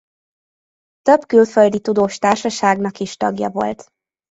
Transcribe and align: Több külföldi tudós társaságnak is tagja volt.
Több 1.01 1.25
külföldi 1.27 1.79
tudós 1.79 2.17
társaságnak 2.17 2.97
is 2.99 3.17
tagja 3.17 3.49
volt. 3.49 3.89